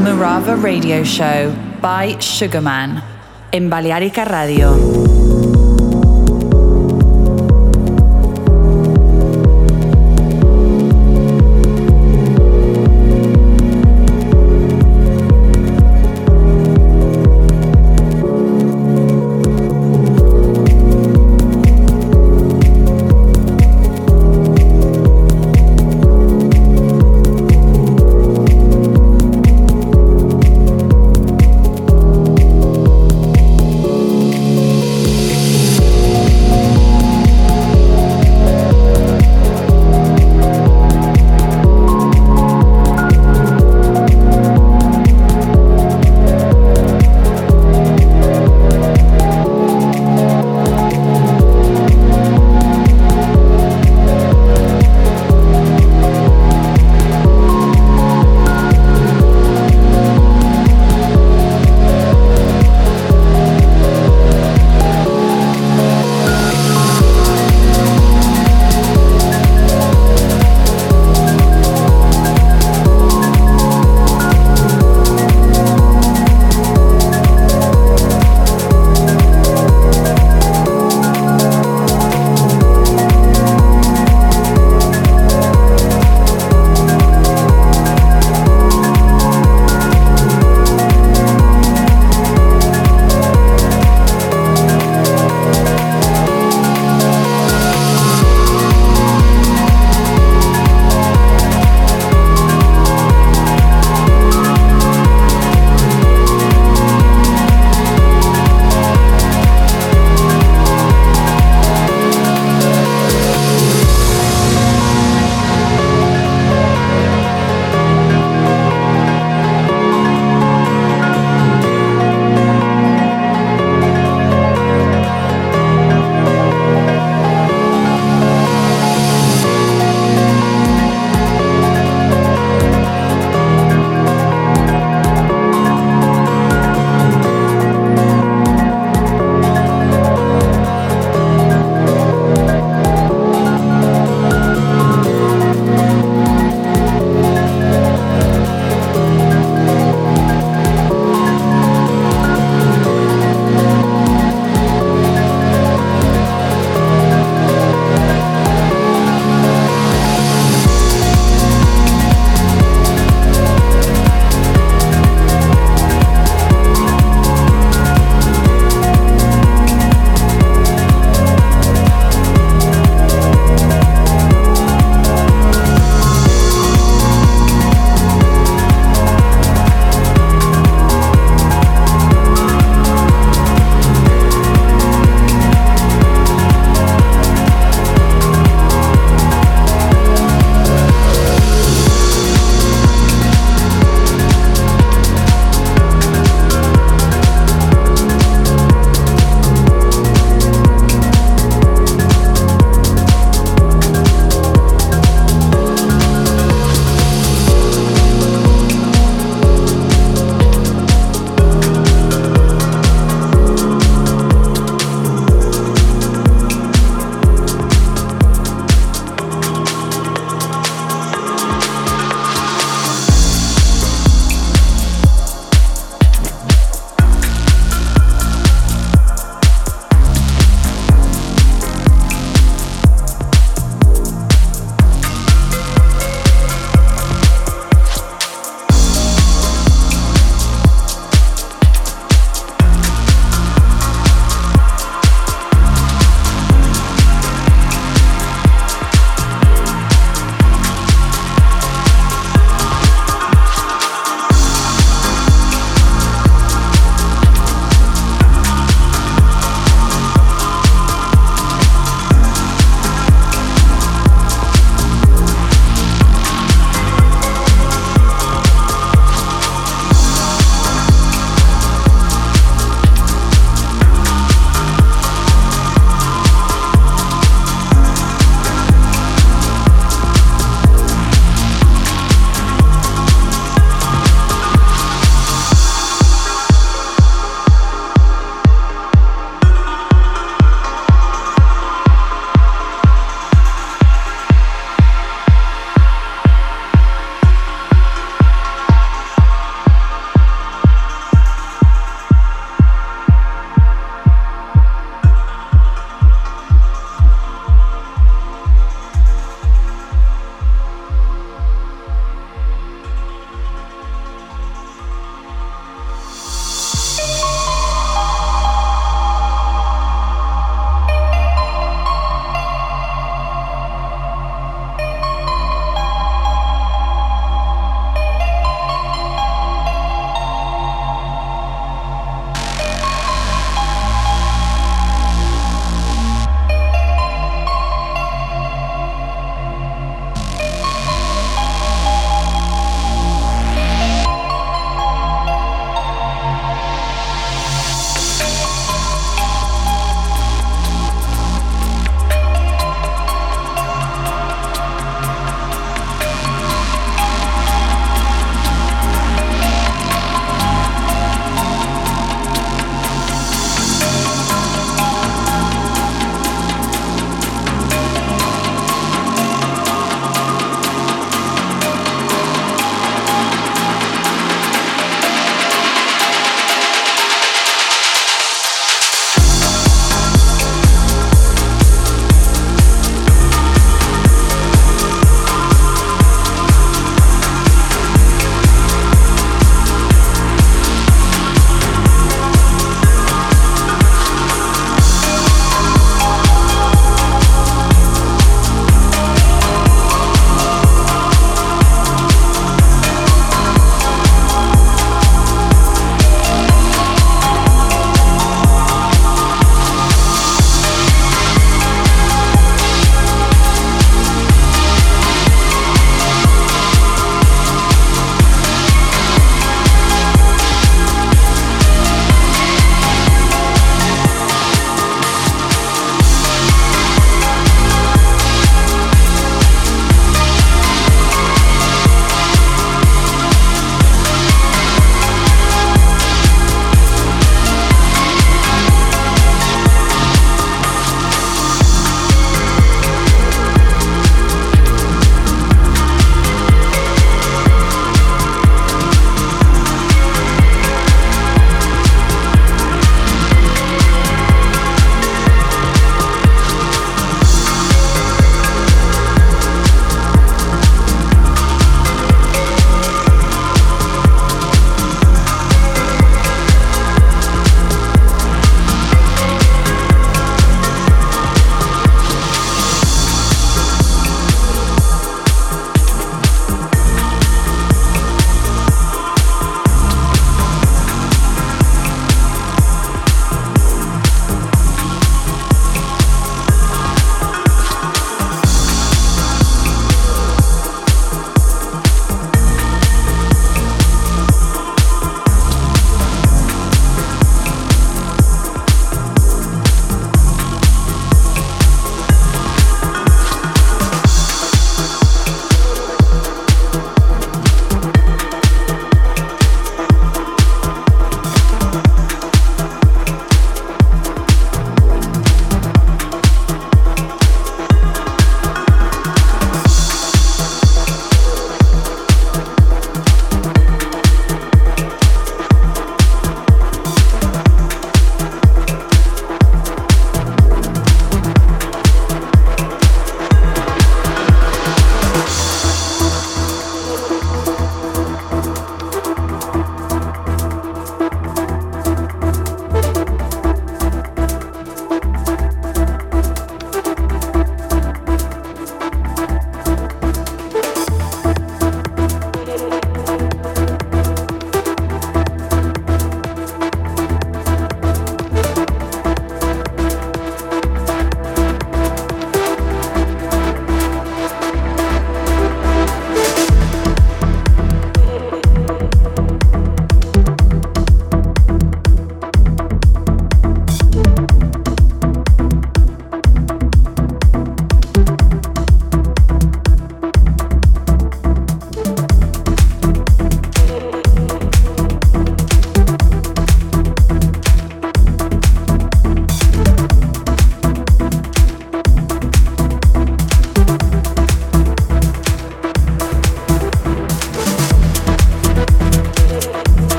Murava 0.00 0.60
radio 0.60 1.04
Show 1.04 1.54
by 1.80 2.16
Sugarman 2.18 3.00
in 3.52 3.68
Balearica 3.68 4.24
Radio. 4.24 5.09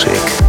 muziek. 0.00 0.39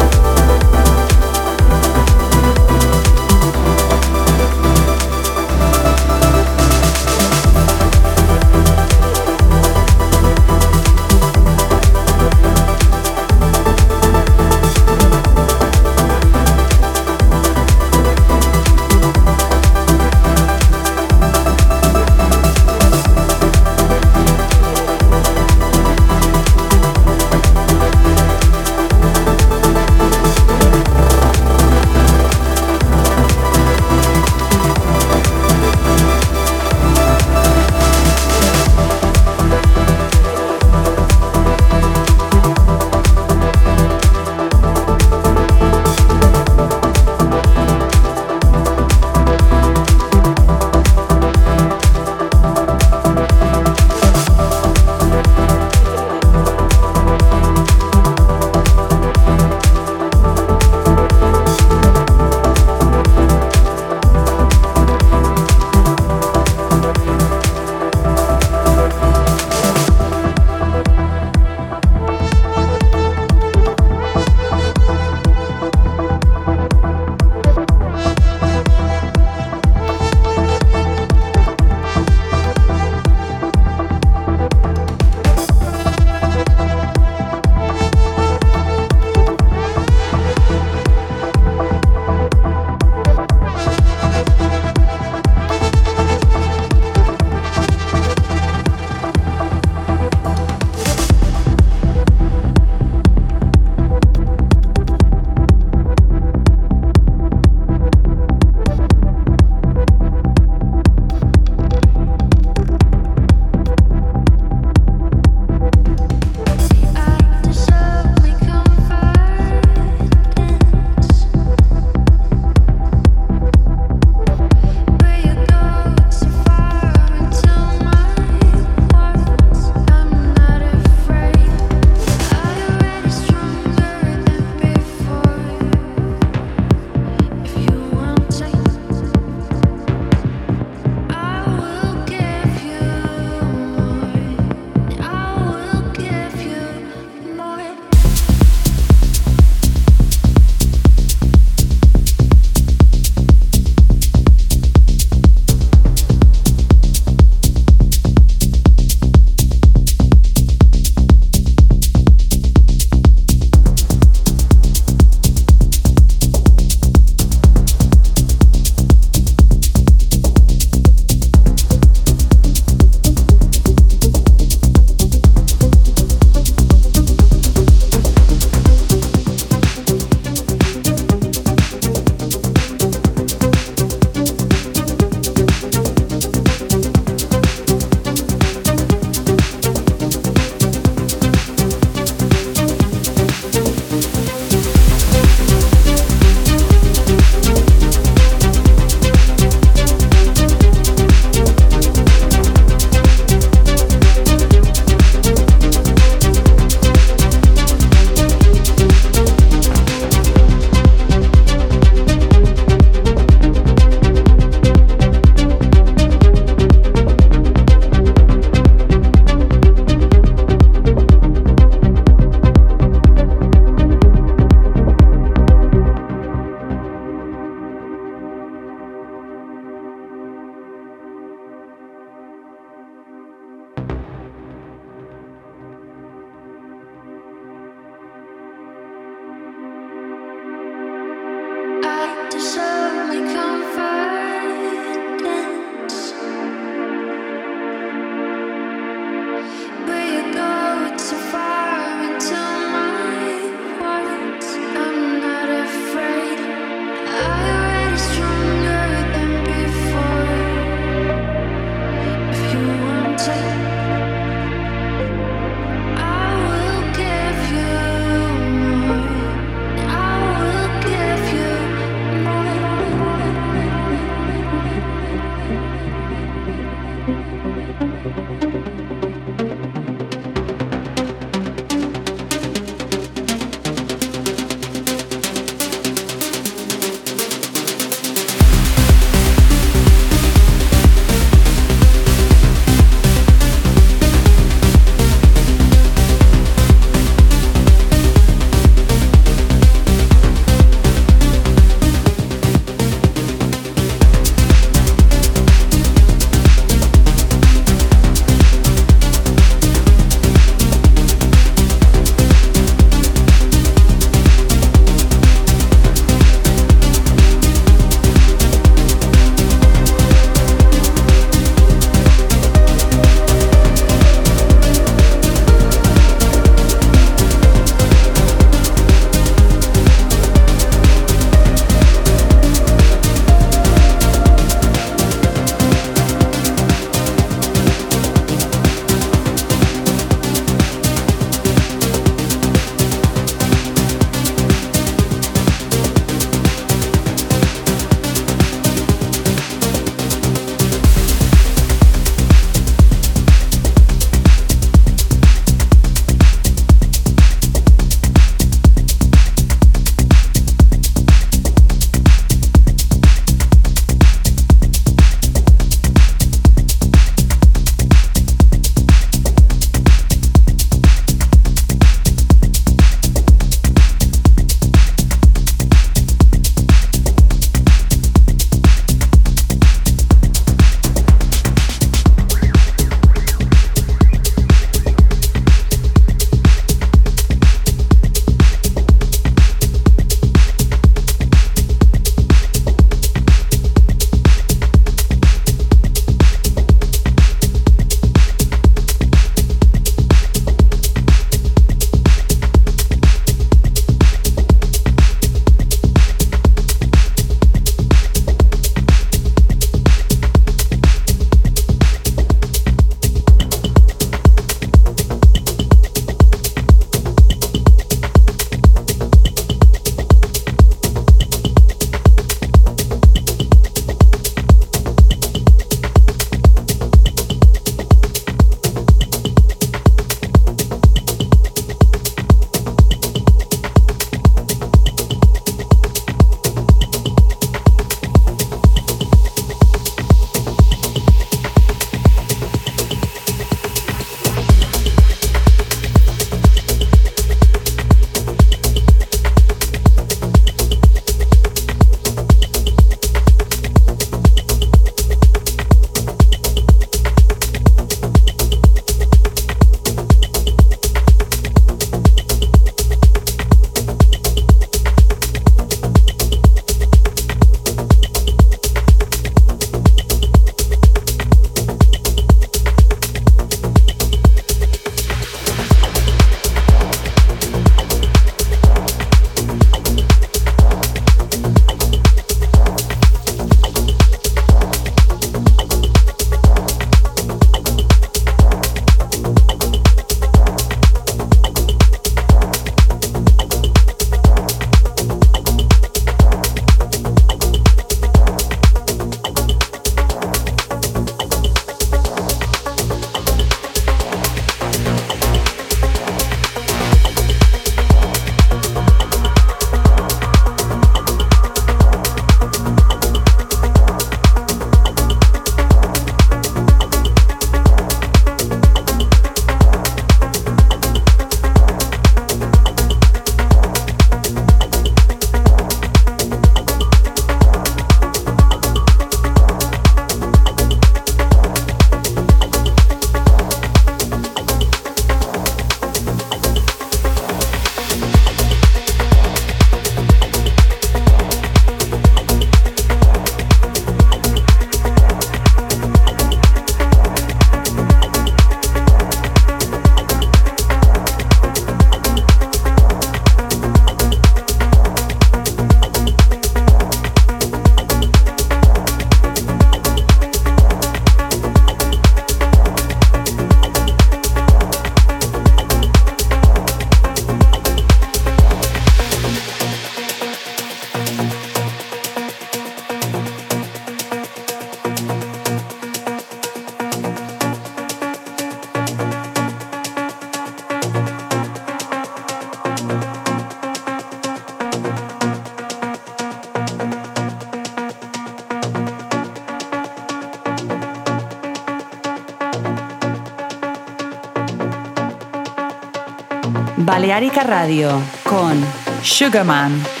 Balearica 597.01 597.41
Radio 597.41 597.99
con 598.23 598.63
Sugarman. 599.01 600.00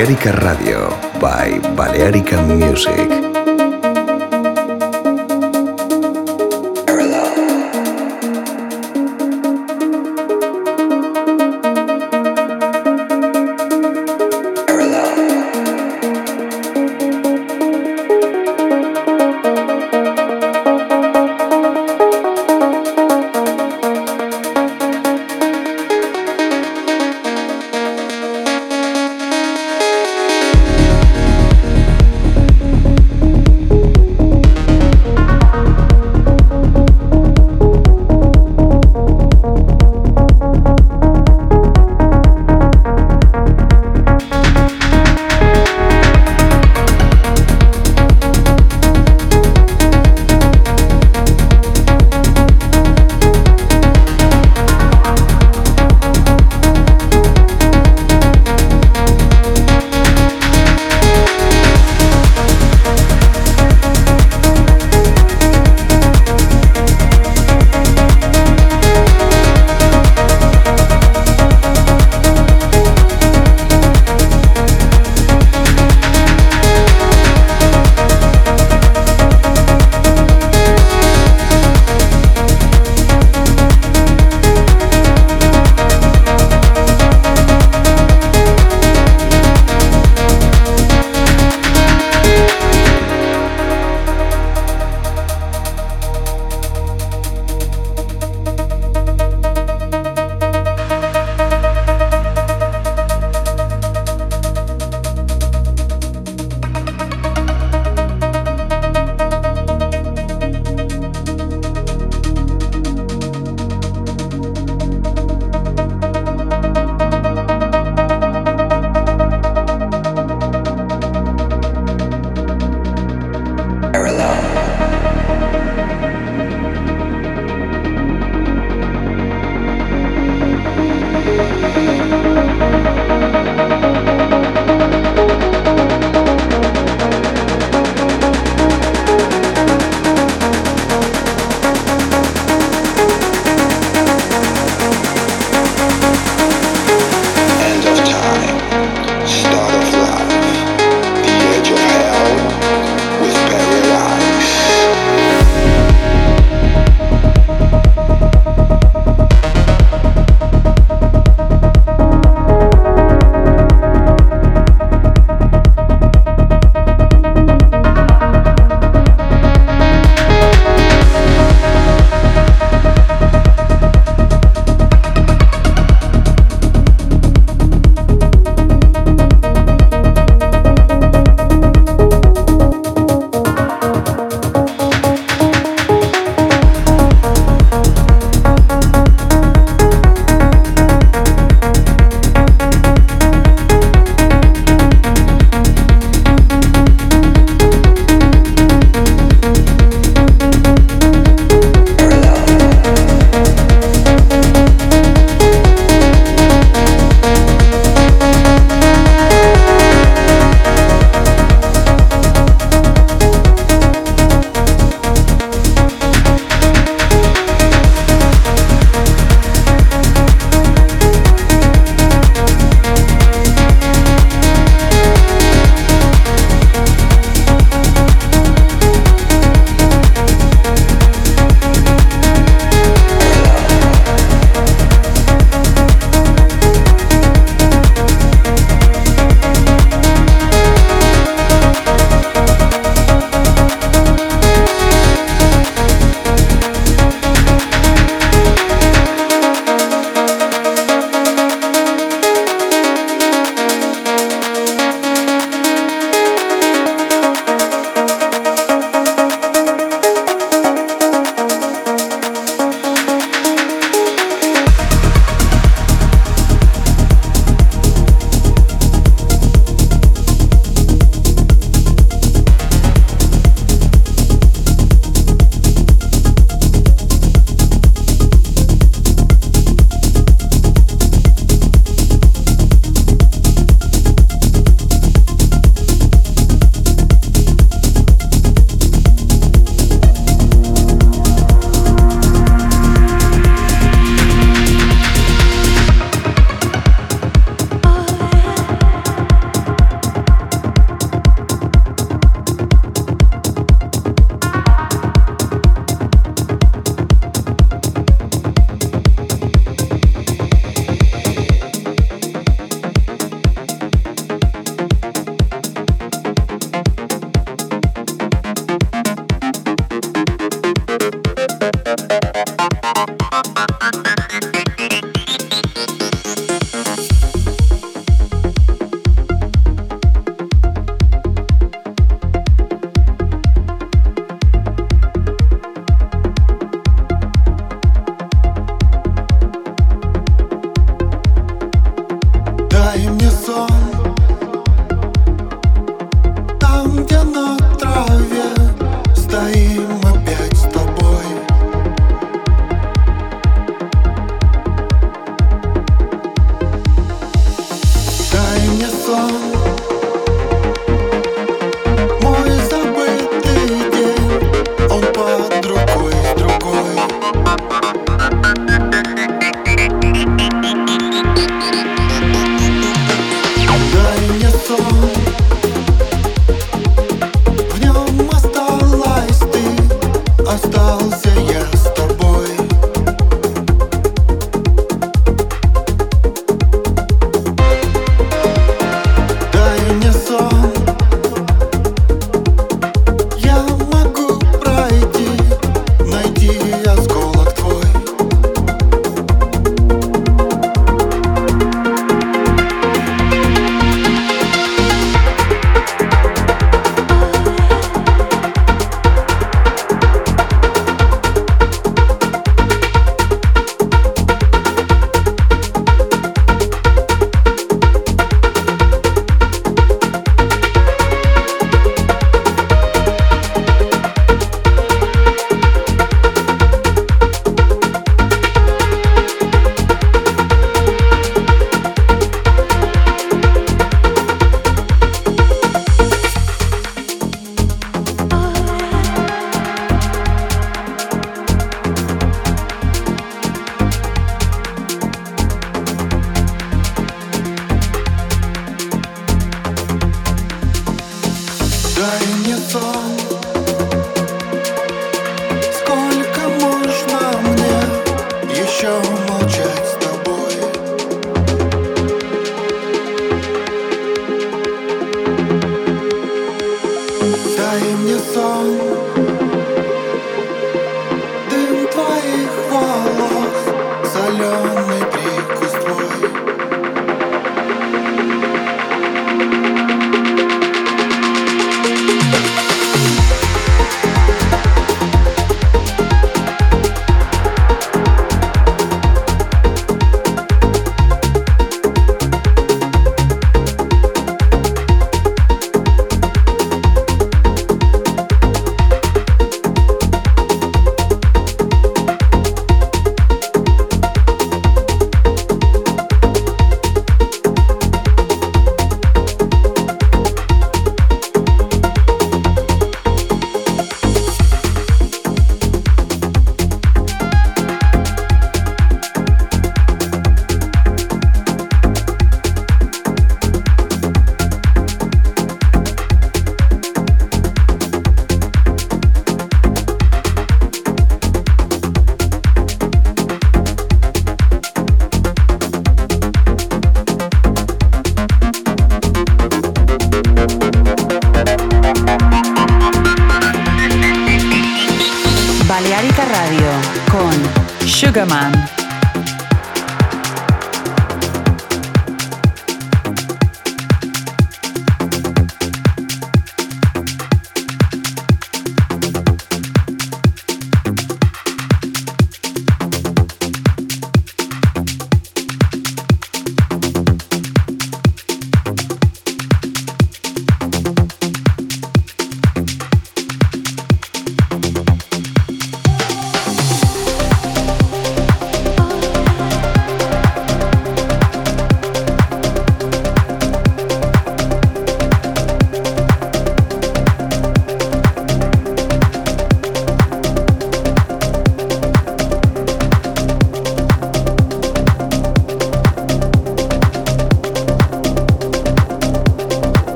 Balearica 0.00 0.32
Radio 0.32 0.49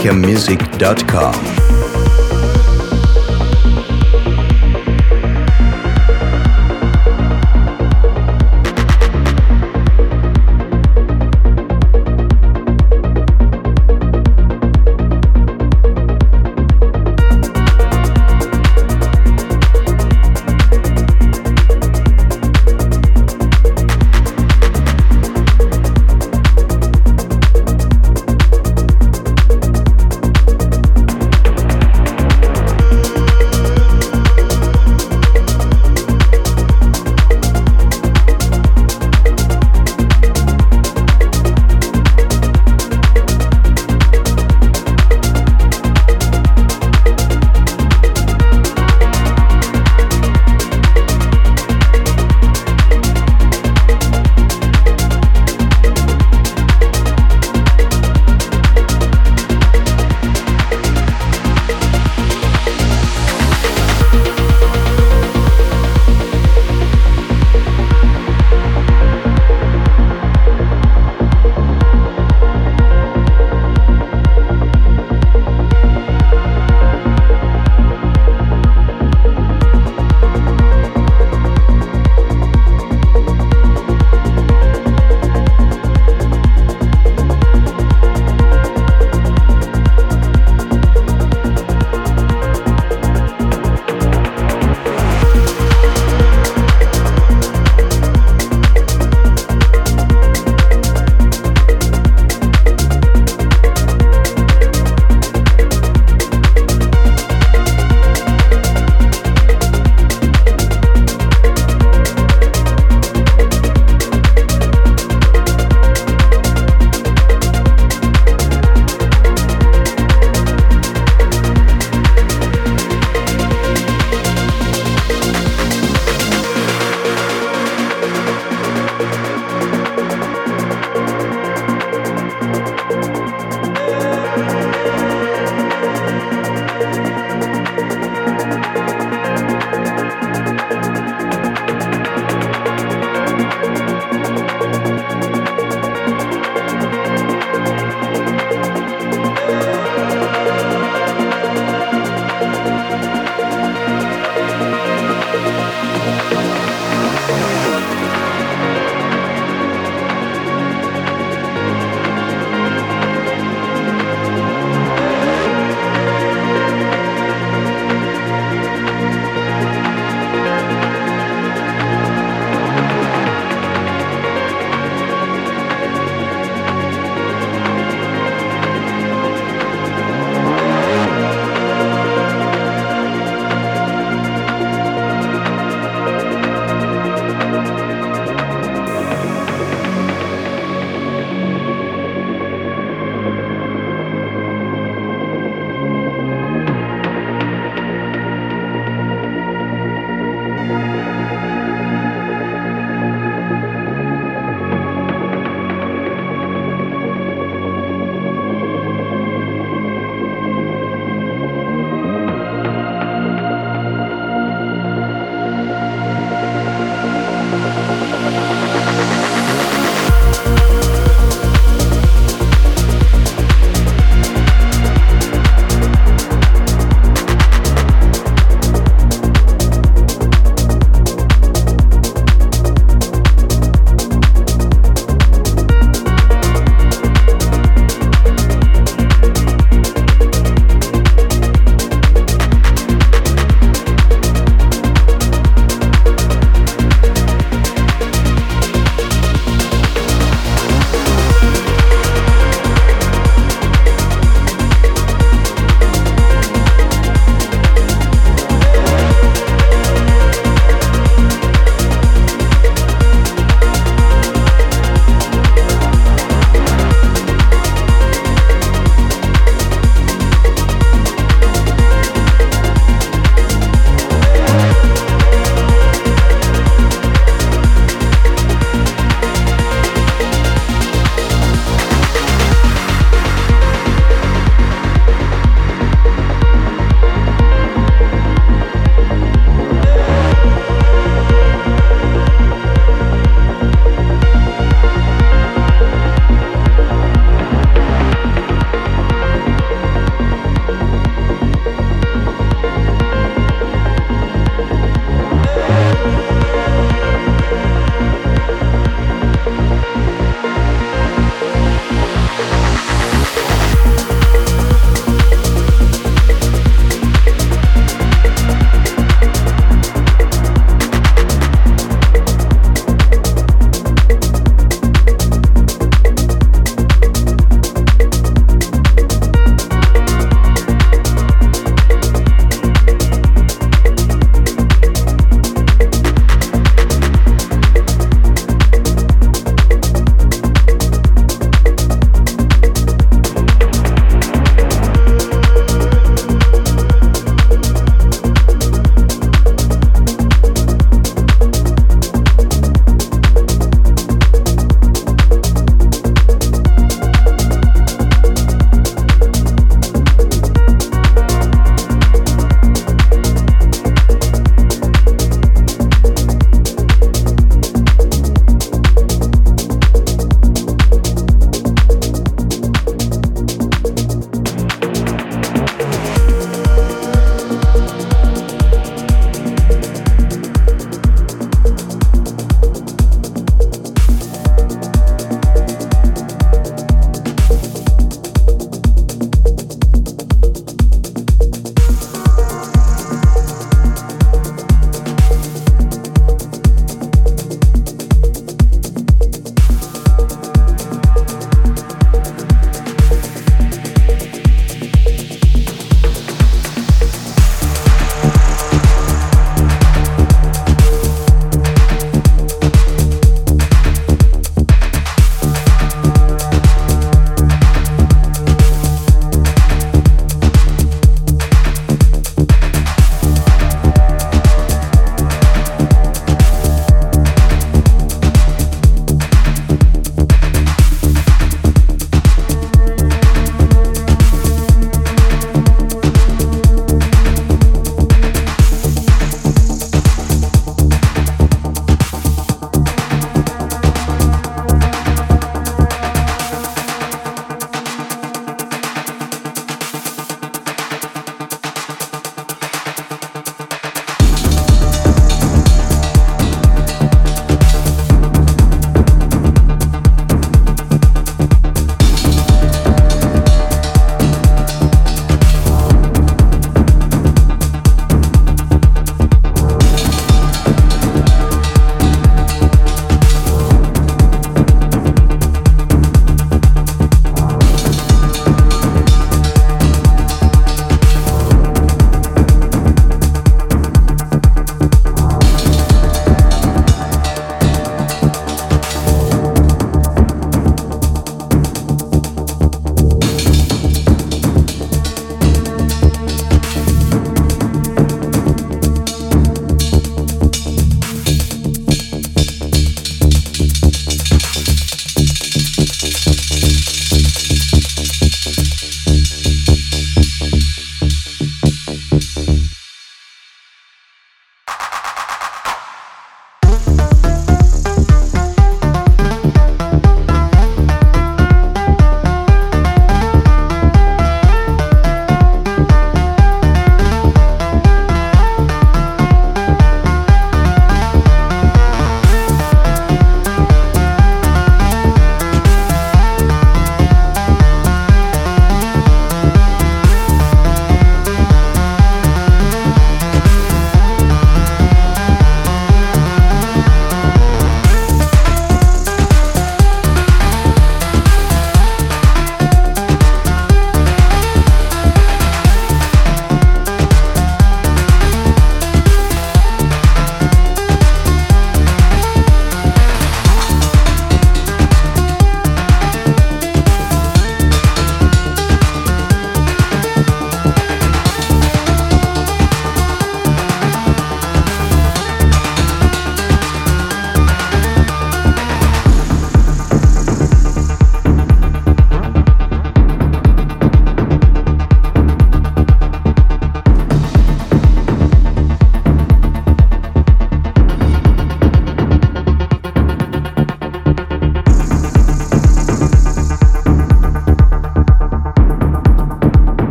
balearicamusic.com. 0.00 1.59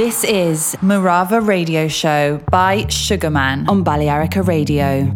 This 0.00 0.24
is 0.24 0.76
Murava 0.80 1.46
Radio 1.46 1.86
Show 1.86 2.40
by 2.50 2.86
Sugarman 2.88 3.68
on 3.68 3.84
Balearica 3.84 4.40
Radio. 4.48 5.12